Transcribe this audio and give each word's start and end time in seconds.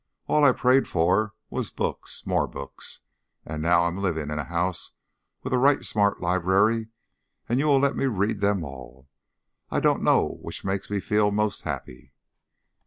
All 0.25 0.43
I 0.43 0.51
prayed 0.51 0.87
for 0.87 1.35
was 1.51 1.69
books, 1.69 2.25
more 2.25 2.47
books. 2.47 3.01
And 3.45 3.61
now 3.61 3.83
I'm 3.83 3.99
living 3.99 4.31
in 4.31 4.39
a 4.39 4.45
house 4.45 4.93
with 5.43 5.53
a 5.53 5.59
right 5.59 5.83
smart 5.85 6.19
library, 6.19 6.87
and 7.47 7.59
you 7.59 7.67
will 7.67 7.77
let 7.79 7.95
me 7.95 8.07
read 8.07 8.41
them 8.41 8.63
all. 8.63 9.11
I 9.69 9.79
don't 9.79 10.01
know 10.01 10.39
which 10.41 10.65
makes 10.65 10.89
me 10.89 11.01
feel 11.01 11.29
most 11.29 11.61
happy." 11.65 12.13